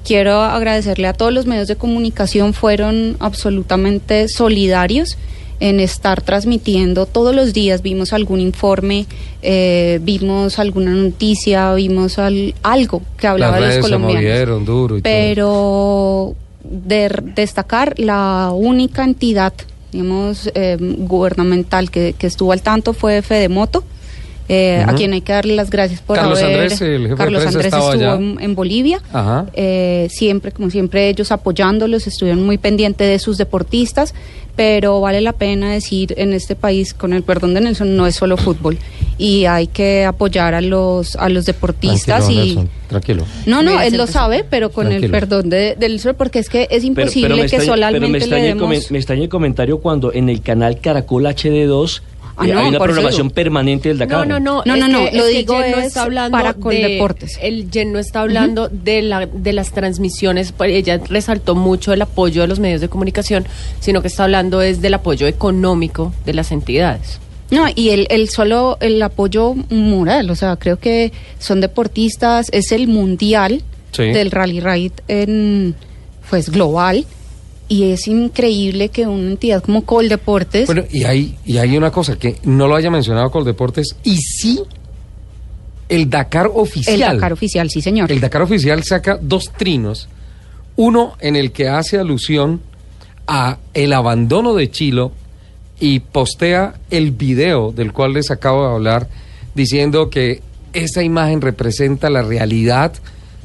Quiero 0.04 0.40
agradecerle 0.40 1.06
a 1.06 1.12
todos 1.12 1.32
los 1.32 1.46
medios 1.46 1.68
de 1.68 1.76
comunicación, 1.76 2.54
fueron 2.54 3.16
absolutamente 3.20 4.26
solidarios 4.28 5.16
en 5.60 5.78
estar 5.78 6.20
transmitiendo 6.22 7.06
todos 7.06 7.32
los 7.36 7.52
días. 7.52 7.82
Vimos 7.82 8.12
algún 8.12 8.40
informe, 8.40 9.06
eh, 9.42 10.00
vimos 10.02 10.58
alguna 10.58 10.90
noticia, 10.90 11.72
vimos 11.74 12.18
al- 12.18 12.52
algo 12.64 13.00
que 13.16 13.28
hablaba 13.28 13.60
Las 13.60 13.60
de 13.60 13.66
los 13.66 13.74
se 13.76 13.80
colombianos. 13.92 14.22
movieron 14.22 14.64
duro 14.64 14.98
y 14.98 15.02
todo. 15.02 15.12
Pero 15.12 16.34
de 16.64 17.08
destacar 17.36 17.94
la 17.98 18.50
única 18.52 19.04
entidad, 19.04 19.52
digamos, 19.92 20.50
eh, 20.54 20.76
gubernamental 20.80 21.90
que, 21.90 22.14
que 22.14 22.26
estuvo 22.26 22.50
al 22.52 22.62
tanto 22.62 22.94
fue 22.94 23.22
Fedemoto, 23.22 23.84
eh, 24.48 24.84
a 24.86 24.94
quien 24.94 25.12
hay 25.12 25.20
que 25.20 25.32
darle 25.32 25.54
las 25.54 25.70
gracias 25.70 26.00
por 26.00 26.16
Carlos 26.16 26.42
haber... 26.42 26.60
Andrés, 26.60 26.80
el 26.80 27.02
jefe 27.02 27.08
de 27.10 27.16
Carlos 27.16 27.46
Andrés 27.46 27.66
estuvo 27.66 27.90
allá. 27.90 28.14
en, 28.14 28.38
en 28.40 28.54
Bolivia. 28.54 29.00
Ajá. 29.12 29.46
Eh, 29.54 30.08
siempre, 30.10 30.52
como 30.52 30.70
siempre, 30.70 31.08
ellos 31.08 31.32
apoyándolos, 31.32 32.06
estuvieron 32.06 32.44
muy 32.44 32.58
pendientes 32.58 33.08
de 33.08 33.18
sus 33.18 33.38
deportistas, 33.38 34.14
pero 34.56 35.00
vale 35.00 35.20
la 35.20 35.32
pena 35.32 35.72
decir, 35.72 36.14
en 36.16 36.32
este 36.32 36.56
país, 36.56 36.92
con 36.92 37.12
el 37.12 37.22
perdón 37.22 37.54
de 37.54 37.62
Nelson, 37.62 37.96
no 37.96 38.06
es 38.06 38.16
solo 38.16 38.36
fútbol 38.36 38.78
y 39.18 39.46
hay 39.46 39.68
que 39.68 40.04
apoyar 40.04 40.54
a 40.54 40.60
los, 40.60 41.16
a 41.16 41.28
los 41.28 41.46
deportistas 41.46 42.26
Tranquilo, 42.26 42.42
y... 42.42 42.46
Nelson, 42.48 42.70
tranquilo. 42.88 43.24
No, 43.46 43.62
no, 43.62 43.80
él 43.80 43.96
lo 43.96 44.06
sabe, 44.06 44.44
pero 44.48 44.70
con 44.70 44.90
el 44.90 45.10
perdón 45.10 45.48
de, 45.48 45.76
del 45.78 46.00
sol, 46.00 46.14
porque 46.16 46.40
es 46.40 46.48
que 46.48 46.68
es 46.70 46.84
imposible 46.84 47.34
pero 47.36 47.48
que 47.48 47.60
solamente 47.60 48.00
pero 48.00 48.12
me 48.12 48.40
le 48.40 48.42
demos... 48.48 48.90
me 48.90 48.98
extraña 48.98 49.22
el 49.22 49.28
comentario 49.28 49.78
cuando 49.78 50.12
en 50.12 50.28
el 50.28 50.42
canal 50.42 50.80
Caracol 50.80 51.24
HD2 51.24 52.02
Ah, 52.36 52.46
Eh, 52.46 52.52
no, 52.52 52.60
Hay 52.60 52.68
una 52.68 52.76
eso 52.78 52.84
programación 52.84 53.26
digo. 53.28 53.34
permanente 53.34 53.88
del 53.90 53.98
No, 53.98 54.06
Dakar. 54.06 54.26
no, 54.26 54.40
no. 54.40 54.62
No, 54.64 54.74
es 54.74 54.80
no, 54.80 54.88
no, 54.88 54.98
que- 55.10 55.16
lo 55.18 55.24
es 55.26 55.30
que 55.32 55.38
digo 55.38 55.54
Jen 55.58 55.70
no 55.72 55.76
es 55.78 55.86
está 55.86 56.02
hablando 56.04 56.38
para 56.38 56.52
de- 56.54 56.60
Coldeportes. 56.60 57.38
El 57.42 57.68
Jen 57.70 57.92
no 57.92 57.98
está 57.98 58.20
hablando 58.22 58.68
de, 58.68 59.02
la, 59.02 59.26
de 59.26 59.52
las 59.52 59.72
transmisiones, 59.72 60.52
pues, 60.52 60.72
ella 60.72 60.98
resaltó 61.08 61.54
mucho 61.54 61.92
el 61.92 62.00
apoyo 62.02 62.40
de 62.42 62.48
los 62.48 62.58
medios 62.58 62.80
de 62.80 62.88
comunicación, 62.88 63.44
sino 63.80 64.00
que 64.00 64.08
está 64.08 64.24
hablando 64.24 64.62
es 64.62 64.80
del 64.80 64.94
apoyo 64.94 65.26
económico 65.26 66.14
de 66.24 66.32
las 66.34 66.52
entidades. 66.52 67.20
No, 67.50 67.66
y 67.74 67.90
el, 67.90 68.06
el 68.08 68.30
solo 68.30 68.78
el 68.80 69.02
apoyo 69.02 69.54
moral, 69.68 70.30
o 70.30 70.34
sea, 70.34 70.56
creo 70.56 70.78
que 70.78 71.12
son 71.38 71.60
deportistas, 71.60 72.48
es 72.50 72.72
el 72.72 72.88
mundial 72.88 73.62
Sí. 73.90 74.04
del 74.04 74.30
rally 74.30 74.58
ride 74.60 74.92
en 75.06 75.74
pues 76.30 76.48
global 76.48 77.04
y 77.72 77.84
es 77.90 78.06
increíble 78.06 78.90
que 78.90 79.06
una 79.06 79.30
entidad 79.30 79.62
como 79.62 79.86
Coldeportes 79.86 80.66
Bueno, 80.66 80.84
y 80.90 81.04
hay, 81.04 81.38
y 81.46 81.56
hay 81.56 81.74
una 81.74 81.90
cosa 81.90 82.18
que 82.18 82.36
no 82.44 82.68
lo 82.68 82.76
haya 82.76 82.90
mencionado 82.90 83.30
Coldeportes, 83.30 83.96
y 84.04 84.18
sí 84.18 84.60
el 85.88 86.10
Dakar 86.10 86.50
oficial. 86.52 86.94
el 86.94 87.00
Dakar 87.00 87.32
oficial, 87.32 87.70
sí 87.70 87.80
señor. 87.80 88.12
El 88.12 88.20
Dakar 88.20 88.42
oficial 88.42 88.84
saca 88.84 89.18
dos 89.18 89.52
trinos. 89.56 90.10
Uno 90.76 91.16
en 91.20 91.34
el 91.34 91.50
que 91.50 91.68
hace 91.70 91.98
alusión 91.98 92.60
a 93.26 93.56
el 93.72 93.94
abandono 93.94 94.52
de 94.54 94.70
Chilo 94.70 95.12
y 95.80 96.00
postea 96.00 96.74
el 96.90 97.12
video 97.12 97.72
del 97.72 97.94
cual 97.94 98.12
les 98.12 98.30
acabo 98.30 98.68
de 98.68 98.74
hablar, 98.74 99.08
diciendo 99.54 100.10
que 100.10 100.42
esa 100.74 101.02
imagen 101.02 101.40
representa 101.40 102.10
la 102.10 102.20
realidad 102.20 102.92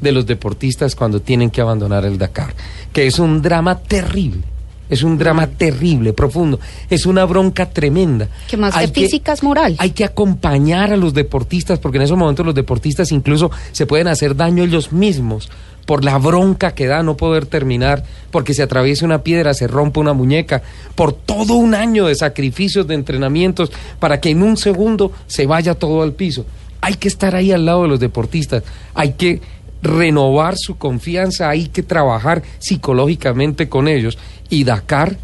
de 0.02 0.12
los 0.12 0.26
deportistas 0.26 0.96
cuando 0.96 1.22
tienen 1.22 1.50
que 1.50 1.62
abandonar 1.62 2.06
el 2.06 2.18
Dakar, 2.18 2.54
que 2.94 3.08
es 3.08 3.20
un 3.20 3.42
drama 3.42 3.80
terrible. 3.80 4.44
Es 4.90 5.04
un 5.04 5.18
drama 5.18 5.48
terrible, 5.48 6.14
profundo. 6.14 6.60
Es 6.90 7.06
una 7.06 7.26
bronca 7.26 7.70
tremenda. 7.70 8.30
Que 8.48 8.56
más 8.56 8.76
Hay 8.76 8.88
que 8.88 9.02
física 9.02 9.34
es 9.34 9.44
moral. 9.44 9.76
Hay 9.80 9.92
que 9.92 10.06
acompañar 10.06 10.94
a 10.94 10.98
los 10.98 11.14
deportistas, 11.14 11.80
porque 11.80 11.98
en 11.98 12.04
esos 12.04 12.18
momentos 12.18 12.46
los 12.46 12.56
deportistas 12.56 13.12
incluso 13.12 13.52
se 13.74 13.86
pueden 13.86 14.08
hacer 14.08 14.36
daño 14.36 14.64
ellos 14.64 14.94
mismos 14.94 15.50
por 15.86 16.04
la 16.04 16.18
bronca 16.18 16.74
que 16.74 16.86
da 16.86 17.02
no 17.02 17.16
poder 17.16 17.46
terminar, 17.46 18.04
porque 18.30 18.54
se 18.54 18.62
atraviesa 18.62 19.06
una 19.06 19.24
piedra, 19.24 19.54
se 19.54 19.68
rompe 19.68 20.02
una 20.02 20.12
muñeca, 20.12 20.62
por 20.96 21.14
todo 21.14 21.56
un 21.56 21.74
año 21.74 22.08
de 22.08 22.16
sacrificios, 22.16 22.88
de 22.88 22.96
entrenamientos, 22.96 23.72
para 23.98 24.20
que 24.20 24.30
en 24.30 24.44
un 24.44 24.58
segundo 24.58 25.14
se 25.28 25.46
vaya 25.46 25.76
todo 25.76 26.02
al 26.04 26.12
piso. 26.12 26.46
Hay 26.82 26.96
que 26.96 27.08
estar 27.08 27.36
ahí 27.36 27.54
al 27.54 27.66
lado 27.66 27.84
de 27.84 27.88
los 27.88 28.00
deportistas, 28.02 28.64
hay 28.94 29.14
que 29.14 29.42
renovar 29.82 30.56
su 30.58 30.78
confianza, 30.78 31.50
hay 31.50 31.68
que 31.68 31.84
trabajar 31.84 32.42
psicológicamente 32.60 33.70
con 33.70 33.88
ellos. 33.88 34.18
Y 34.50 34.64
Dakar 34.64 35.18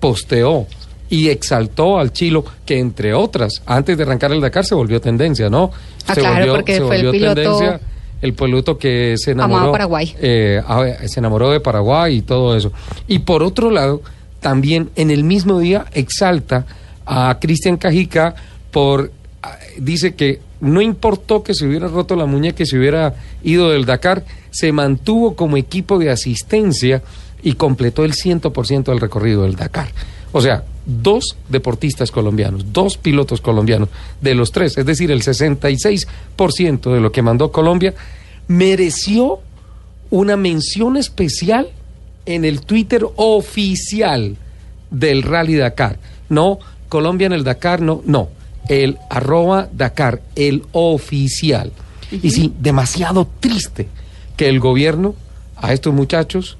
posteó 0.00 0.66
y 1.08 1.28
exaltó 1.28 1.98
al 1.98 2.12
Chilo, 2.12 2.44
que 2.66 2.78
entre 2.78 3.14
otras, 3.14 3.62
antes 3.66 3.96
de 3.96 4.02
arrancar 4.02 4.32
el 4.32 4.40
Dakar 4.40 4.64
se 4.64 4.74
volvió 4.74 5.00
tendencia, 5.00 5.48
¿no? 5.48 5.70
Ah, 6.06 6.14
se 6.14 6.20
claro, 6.20 6.54
porque 6.56 6.80
fue 6.80 6.96
el 6.96 7.10
piloto- 7.12 7.80
el 8.22 8.32
piloto 8.34 8.78
que 8.78 9.16
se 9.18 9.32
enamoró 9.32 9.72
Paraguay. 9.72 10.14
eh, 10.18 10.62
se 11.06 11.20
enamoró 11.20 11.50
de 11.50 11.60
Paraguay 11.60 12.16
y 12.16 12.22
todo 12.22 12.56
eso. 12.56 12.72
Y 13.06 13.20
por 13.20 13.42
otro 13.42 13.70
lado, 13.70 14.02
también 14.40 14.90
en 14.96 15.10
el 15.10 15.24
mismo 15.24 15.58
día 15.58 15.84
exalta 15.92 16.64
a 17.06 17.36
Cristian 17.40 17.76
Cajica 17.76 18.34
por 18.70 19.12
dice 19.78 20.14
que 20.14 20.40
no 20.60 20.80
importó 20.80 21.42
que 21.42 21.54
se 21.54 21.66
hubiera 21.66 21.88
roto 21.88 22.16
la 22.16 22.26
muñeca 22.26 22.62
y 22.62 22.66
se 22.66 22.78
hubiera 22.78 23.14
ido 23.42 23.70
del 23.70 23.84
Dakar, 23.84 24.24
se 24.50 24.72
mantuvo 24.72 25.36
como 25.36 25.56
equipo 25.56 25.98
de 25.98 26.10
asistencia 26.10 27.02
y 27.42 27.54
completó 27.54 28.04
el 28.04 28.14
100% 28.14 28.84
del 28.84 29.00
recorrido 29.00 29.42
del 29.42 29.56
Dakar. 29.56 29.88
O 30.32 30.40
sea, 30.40 30.64
dos 30.86 31.36
deportistas 31.48 32.10
colombianos, 32.10 32.72
dos 32.72 32.96
pilotos 32.96 33.40
colombianos 33.40 33.88
de 34.20 34.34
los 34.34 34.50
tres, 34.52 34.76
es 34.76 34.86
decir, 34.86 35.10
el 35.10 35.22
66% 35.22 36.92
de 36.92 37.00
lo 37.00 37.12
que 37.12 37.22
mandó 37.22 37.52
Colombia, 37.52 37.94
mereció 38.48 39.40
una 40.10 40.36
mención 40.36 40.96
especial 40.96 41.68
en 42.26 42.44
el 42.44 42.62
Twitter 42.62 43.04
oficial 43.16 44.36
del 44.90 45.22
Rally 45.22 45.56
Dakar. 45.56 45.98
No 46.28 46.58
Colombia 46.88 47.26
en 47.26 47.32
el 47.32 47.44
Dakar, 47.44 47.80
no, 47.80 48.02
no. 48.06 48.28
El 48.68 48.98
arroba 49.10 49.68
Dakar, 49.72 50.20
el 50.36 50.62
oficial. 50.72 51.72
Y 52.10 52.30
sí, 52.30 52.52
demasiado 52.60 53.28
triste 53.40 53.88
que 54.36 54.48
el 54.48 54.60
gobierno 54.60 55.14
a 55.56 55.72
estos 55.72 55.92
muchachos 55.94 56.56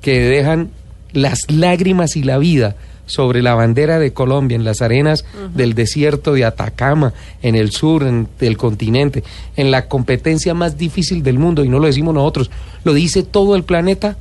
que 0.00 0.20
dejan 0.20 0.70
las 1.12 1.50
lágrimas 1.50 2.16
y 2.16 2.22
la 2.22 2.38
vida 2.38 2.76
sobre 3.06 3.40
la 3.42 3.54
bandera 3.54 3.98
de 3.98 4.12
Colombia 4.12 4.54
en 4.56 4.64
las 4.64 4.82
arenas 4.82 5.24
del 5.54 5.74
desierto 5.74 6.34
de 6.34 6.44
Atacama, 6.44 7.14
en 7.42 7.54
el 7.56 7.70
sur 7.70 8.02
en- 8.02 8.28
del 8.38 8.56
continente, 8.58 9.24
en 9.56 9.70
la 9.70 9.86
competencia 9.88 10.52
más 10.52 10.76
difícil 10.76 11.22
del 11.22 11.38
mundo, 11.38 11.64
y 11.64 11.68
no 11.70 11.78
lo 11.78 11.86
decimos 11.86 12.12
nosotros, 12.14 12.50
lo 12.84 12.92
dice 12.92 13.22
todo 13.22 13.56
el 13.56 13.64
planeta, 13.64 14.16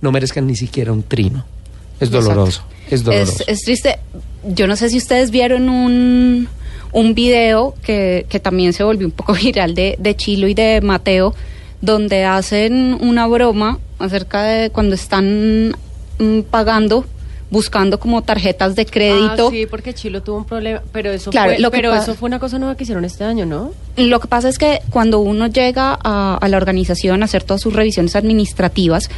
no 0.00 0.10
merezcan 0.10 0.46
ni 0.48 0.56
siquiera 0.56 0.92
un 0.92 1.04
trino. 1.04 1.44
Es 2.00 2.10
doloroso, 2.10 2.64
es 2.90 3.04
doloroso. 3.04 3.44
Es, 3.46 3.48
es 3.48 3.62
triste. 3.62 3.98
Yo 4.44 4.66
no 4.66 4.74
sé 4.74 4.90
si 4.90 4.98
ustedes 4.98 5.30
vieron 5.30 5.68
un, 5.68 6.48
un 6.92 7.14
video 7.14 7.74
que, 7.82 8.26
que 8.28 8.40
también 8.40 8.72
se 8.72 8.84
volvió 8.84 9.06
un 9.06 9.12
poco 9.12 9.32
viral 9.42 9.74
de, 9.74 9.96
de 9.98 10.16
Chilo 10.16 10.48
y 10.48 10.54
de 10.54 10.80
Mateo, 10.80 11.34
donde 11.80 12.24
hacen 12.24 12.96
una 13.00 13.26
broma 13.26 13.78
acerca 13.98 14.42
de 14.42 14.70
cuando 14.70 14.94
están 14.94 15.74
mm, 16.18 16.40
pagando, 16.50 17.04
buscando 17.50 17.98
como 17.98 18.22
tarjetas 18.22 18.76
de 18.76 18.86
crédito. 18.86 19.48
Ah, 19.48 19.50
sí, 19.50 19.66
porque 19.66 19.94
Chilo 19.94 20.22
tuvo 20.22 20.38
un 20.38 20.44
problema, 20.44 20.82
pero 20.92 21.10
eso 21.10 21.30
Claro, 21.30 21.52
fue, 21.52 21.60
lo 21.60 21.70
pero 21.70 21.94
eso 21.94 22.14
fue 22.14 22.28
una 22.28 22.38
cosa 22.38 22.58
nueva 22.58 22.76
que 22.76 22.84
hicieron 22.84 23.04
este 23.04 23.24
año, 23.24 23.46
¿no? 23.46 23.72
Lo 23.96 24.20
que 24.20 24.28
pasa 24.28 24.48
es 24.48 24.58
que 24.58 24.80
cuando 24.90 25.18
uno 25.18 25.48
llega 25.48 25.98
a, 26.02 26.38
a 26.40 26.48
la 26.48 26.56
organización 26.56 27.22
a 27.22 27.24
hacer 27.24 27.42
todas 27.42 27.60
sus 27.60 27.74
revisiones 27.74 28.16
administrativas, 28.16 29.08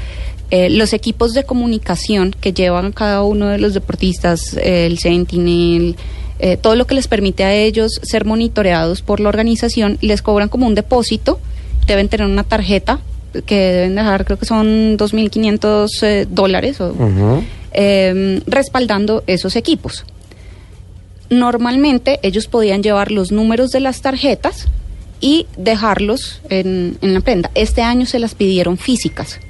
eh, 0.50 0.70
los 0.70 0.92
equipos 0.92 1.32
de 1.32 1.44
comunicación 1.44 2.34
que 2.38 2.52
llevan 2.52 2.92
cada 2.92 3.22
uno 3.22 3.48
de 3.48 3.58
los 3.58 3.74
deportistas, 3.74 4.54
eh, 4.54 4.86
el 4.86 4.98
Sentinel, 4.98 5.96
eh, 6.44 6.58
todo 6.58 6.76
lo 6.76 6.86
que 6.86 6.94
les 6.94 7.08
permite 7.08 7.42
a 7.42 7.54
ellos 7.54 7.98
ser 8.02 8.26
monitoreados 8.26 9.00
por 9.00 9.18
la 9.18 9.30
organización, 9.30 9.96
les 10.02 10.20
cobran 10.20 10.50
como 10.50 10.66
un 10.66 10.74
depósito, 10.74 11.40
deben 11.86 12.10
tener 12.10 12.26
una 12.26 12.44
tarjeta 12.44 13.00
que 13.46 13.56
deben 13.56 13.94
dejar, 13.94 14.26
creo 14.26 14.38
que 14.38 14.44
son 14.44 14.98
2.500 14.98 15.88
eh, 16.02 16.26
dólares, 16.28 16.82
o, 16.82 16.94
eh, 17.72 18.42
respaldando 18.46 19.24
esos 19.26 19.56
equipos. 19.56 20.04
Normalmente 21.30 22.20
ellos 22.22 22.46
podían 22.46 22.82
llevar 22.82 23.10
los 23.10 23.32
números 23.32 23.70
de 23.70 23.80
las 23.80 24.02
tarjetas 24.02 24.68
y 25.22 25.46
dejarlos 25.56 26.42
en, 26.50 26.98
en 27.00 27.14
la 27.14 27.20
prenda. 27.20 27.50
Este 27.54 27.80
año 27.80 28.04
se 28.04 28.18
las 28.18 28.34
pidieron 28.34 28.76
físicas. 28.76 29.40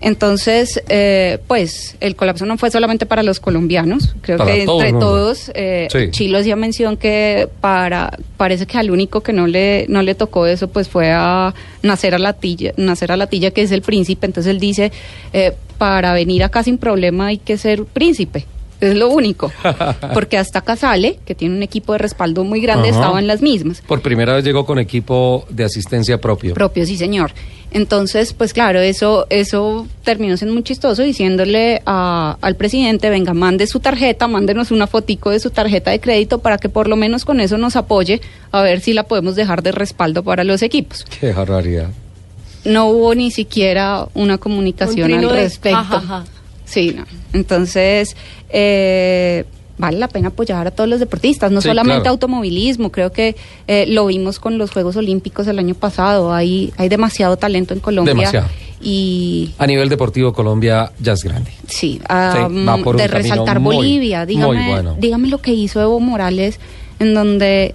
Entonces, 0.00 0.82
eh, 0.88 1.38
pues 1.46 1.96
el 2.00 2.16
colapso 2.16 2.46
no 2.46 2.56
fue 2.56 2.70
solamente 2.70 3.04
para 3.04 3.22
los 3.22 3.38
colombianos, 3.38 4.14
creo 4.22 4.38
Para 4.38 4.54
que 4.54 4.64
todo 4.64 4.82
entre 4.82 4.98
todos, 4.98 5.50
eh, 5.54 5.88
Sí. 5.90 6.10
Chilo 6.10 6.38
hacía 6.38 6.56
mención 6.56 6.96
que 6.96 7.48
para 7.60 8.16
parece 8.38 8.66
que 8.66 8.78
al 8.78 8.90
único 8.90 9.20
que 9.20 9.34
no 9.34 9.46
le 9.46 9.84
no 9.88 10.02
le 10.02 10.14
tocó 10.14 10.46
eso 10.46 10.68
pues 10.68 10.88
fue 10.88 11.12
a 11.12 11.54
Nacer 11.82 12.14
a 12.14 12.18
Latilla, 12.18 12.72
Nacer 12.76 13.12
a 13.12 13.16
Latilla 13.16 13.50
que 13.50 13.62
es 13.62 13.72
el 13.72 13.82
príncipe, 13.82 14.26
entonces 14.26 14.50
él 14.50 14.58
dice 14.58 14.90
eh, 15.32 15.52
para 15.76 16.14
venir 16.14 16.44
acá 16.44 16.62
sin 16.62 16.78
problema 16.78 17.26
hay 17.26 17.38
que 17.38 17.58
ser 17.58 17.84
príncipe. 17.84 18.46
Es 18.80 18.94
lo 18.96 19.08
único. 19.10 19.52
Porque 20.14 20.38
hasta 20.38 20.60
Casale, 20.62 21.18
que 21.26 21.34
tiene 21.34 21.56
un 21.56 21.62
equipo 21.62 21.92
de 21.92 21.98
respaldo 21.98 22.44
muy 22.44 22.60
grande, 22.60 22.88
Ajá. 22.90 22.98
estaba 22.98 23.18
en 23.18 23.26
las 23.26 23.42
mismas. 23.42 23.82
Por 23.86 24.00
primera 24.00 24.34
vez 24.34 24.44
llegó 24.44 24.64
con 24.64 24.78
equipo 24.78 25.44
de 25.50 25.64
asistencia 25.64 26.18
propio. 26.20 26.54
Propio, 26.54 26.86
sí, 26.86 26.96
señor. 26.96 27.32
Entonces, 27.72 28.32
pues 28.32 28.52
claro, 28.52 28.80
eso, 28.80 29.26
eso 29.30 29.86
terminó 30.02 30.36
siendo 30.36 30.54
muy 30.54 30.64
chistoso 30.64 31.02
diciéndole 31.02 31.82
a- 31.86 32.36
al 32.40 32.56
presidente, 32.56 33.10
venga, 33.10 33.32
mande 33.32 33.66
su 33.68 33.78
tarjeta, 33.78 34.26
mándenos 34.26 34.72
una 34.72 34.88
fotico 34.88 35.30
de 35.30 35.38
su 35.38 35.50
tarjeta 35.50 35.92
de 35.92 36.00
crédito 36.00 36.38
para 36.40 36.58
que 36.58 36.68
por 36.68 36.88
lo 36.88 36.96
menos 36.96 37.24
con 37.24 37.38
eso 37.38 37.58
nos 37.58 37.76
apoye 37.76 38.20
a 38.50 38.62
ver 38.62 38.80
si 38.80 38.92
la 38.92 39.04
podemos 39.04 39.36
dejar 39.36 39.62
de 39.62 39.70
respaldo 39.70 40.24
para 40.24 40.42
los 40.42 40.62
equipos. 40.62 41.04
Qué 41.20 41.32
barbaridad. 41.32 41.90
No 42.64 42.86
hubo 42.88 43.14
ni 43.14 43.30
siquiera 43.30 44.08
una 44.14 44.36
comunicación 44.38 45.12
Un 45.12 45.18
al 45.20 45.28
de 45.28 45.34
respecto. 45.34 45.76
jajaja. 45.78 46.24
Sí, 46.70 46.94
no. 46.96 47.04
Entonces, 47.32 48.16
eh, 48.48 49.44
vale 49.78 49.98
la 49.98 50.08
pena 50.08 50.28
apoyar 50.28 50.66
a 50.66 50.70
todos 50.70 50.88
los 50.88 51.00
deportistas, 51.00 51.50
no 51.50 51.60
Sí, 51.60 51.68
solamente 51.68 52.00
claro. 52.02 52.10
automovilismo, 52.10 52.92
creo 52.92 53.12
que 53.12 53.34
eh, 53.66 53.86
lo 53.88 54.06
vimos 54.06 54.38
con 54.38 54.58
los 54.58 54.70
Juegos 54.70 54.96
Olímpicos 54.96 55.46
el 55.46 55.58
año 55.58 55.74
pasado, 55.74 56.32
hay, 56.32 56.72
hay 56.76 56.88
demasiado 56.88 57.36
talento 57.36 57.74
en 57.74 57.80
Colombia. 57.80 58.14
Demasiado. 58.14 58.46
Y 58.82 59.52
A 59.58 59.66
nivel 59.66 59.88
deportivo, 59.88 60.32
Colombia 60.32 60.92
ya 61.00 61.12
es 61.12 61.22
grande. 61.24 61.50
sí, 61.66 62.00
ah, 62.08 62.32
Sí, 62.36 62.42
un 62.54 62.96
de 62.96 63.08
resaltar 63.08 63.60
muy, 63.60 63.76
Bolivia, 63.76 64.24
dígame, 64.26 64.68
bueno. 64.70 64.96
dígame 64.98 65.28
lo 65.28 65.38
que 65.38 65.52
hizo 65.52 65.80
Evo 65.80 65.98
Morales, 66.00 66.58
en 66.98 67.14
donde 67.14 67.74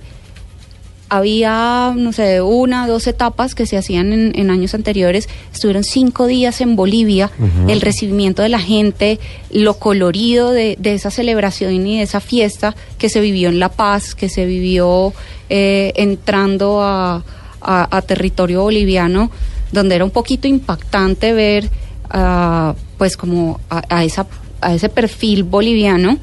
había, 1.10 1.94
no 1.96 2.12
sé, 2.14 2.42
una, 2.42 2.88
dos 2.88 3.08
etapas 3.08 3.56
que 3.56 3.66
se 3.66 3.78
hacían 3.78 4.12
en, 4.14 4.32
en 4.36 4.50
años 4.50 4.74
anteriores. 4.74 5.30
Estuvieron 5.54 5.84
cinco 5.84 6.28
días 6.28 6.62
en 6.62 6.76
Bolivia, 6.76 7.32
el 7.68 7.82
recibimiento 7.82 8.42
de 8.42 8.50
la 8.50 8.60
gente, 8.60 9.20
lo 9.52 9.76
colorido 9.76 10.52
de, 10.52 10.76
de 10.80 10.94
esa 10.94 11.12
celebración 11.12 11.86
y 11.88 11.98
de 11.98 12.04
esa 12.04 12.20
fiesta 12.20 12.76
que 12.98 13.10
se 13.10 13.22
vivió 13.22 13.50
en 13.50 13.60
La 13.60 13.70
Paz, 13.70 14.16
que 14.16 14.30
se 14.30 14.46
vivió 14.46 15.14
eh, 15.50 15.94
entrando 15.96 16.82
a, 16.82 17.24
a- 17.62 17.98
a 17.98 18.02
territorio 18.02 18.64
boliviano, 18.64 19.30
donde 19.72 19.96
era 19.96 20.06
un 20.06 20.12
poquito 20.12 20.48
impactante 20.48 21.34
ver, 21.34 21.70
ah, 22.10 22.74
pues 22.98 23.16
como 23.18 23.60
a, 23.70 23.84
a 23.90 24.04
esa, 24.04 24.26
a 24.62 24.74
ese 24.74 24.90
perfil 24.90 25.44
boliviano 25.44 26.18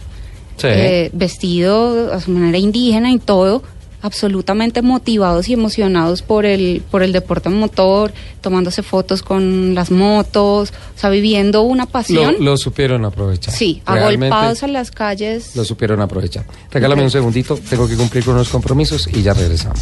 Sí. 0.59 0.67
eh, 0.71 1.11
vestido 1.15 2.13
a 2.13 2.21
su 2.21 2.31
manera 2.31 2.59
indígena 2.59 3.11
y 3.11 3.19
todo, 3.19 3.63
absolutamente 4.03 4.83
motivados 4.83 5.49
y 5.49 5.55
emocionados 5.55 6.23
por 6.23 6.45
el, 6.45 6.83
por 6.91 7.03
el 7.03 7.13
deporte 7.13 7.49
motor, 7.49 8.13
tomándose 8.41 8.83
fotos 8.83 9.23
con 9.23 9.75
las 9.75 9.91
motos, 9.91 10.73
o 10.97 10.99
sea, 10.99 11.11
viviendo 11.11 11.63
una 11.63 11.87
pasión. 11.87 12.37
lo 12.41 12.57
supieron 12.57 13.05
aprovechar. 13.05 13.55
sí, 13.55 13.83
Realmente 13.87 14.27
agolpados 14.27 14.63
en 14.63 14.73
las 14.73 14.91
calles. 14.91 15.57
Lo 15.57 15.65
supieron 15.65 16.01
aprovechar. 16.01 16.45
Regálame 16.71 17.03
un 17.03 17.11
segundito, 17.11 17.57
tengo 17.57 17.89
que 17.89 17.97
cumplir 17.97 18.25
con 18.25 18.35
unos 18.35 18.49
compromisos 18.49 19.09
y 19.13 19.23
ya 19.23 19.33
regresamos. 19.33 19.81